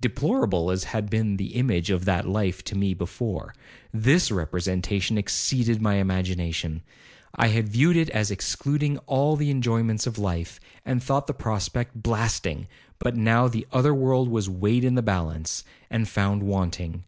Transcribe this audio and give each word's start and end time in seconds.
'Deplorable 0.00 0.70
as 0.70 0.84
had 0.84 1.10
been 1.10 1.36
the 1.36 1.54
image 1.56 1.90
of 1.90 2.04
that 2.04 2.28
life 2.28 2.62
to 2.62 2.76
me 2.76 2.94
before, 2.94 3.52
this 3.92 4.30
representation 4.30 5.18
exceeded 5.18 5.82
my 5.82 5.96
imagination. 5.96 6.80
I 7.34 7.48
had 7.48 7.68
viewed 7.70 7.96
it 7.96 8.08
as 8.10 8.30
excluding 8.30 8.98
all 8.98 9.34
the 9.34 9.50
enjoyments 9.50 10.06
of 10.06 10.16
life, 10.16 10.60
and 10.86 11.02
thought 11.02 11.26
the 11.26 11.34
prospect 11.34 12.00
blasting; 12.00 12.68
but 13.00 13.16
now 13.16 13.48
the 13.48 13.66
other 13.72 13.92
world 13.92 14.28
was 14.28 14.48
weighed 14.48 14.84
in 14.84 14.94
the 14.94 15.02
balance, 15.02 15.64
and 15.90 16.06
found 16.08 16.44
wanting. 16.44 17.02